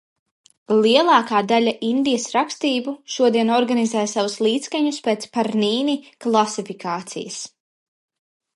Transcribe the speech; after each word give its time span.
Lielākā 0.85 1.41
daļa 1.51 1.73
Indijas 1.89 2.25
rakstību 2.37 2.95
šodien 3.17 3.53
organizē 3.59 4.05
savus 4.15 4.39
līdzskaņus 4.47 4.99
pēc 5.09 5.31
Pārnini 5.37 5.95
klasifikācijas. 6.27 7.41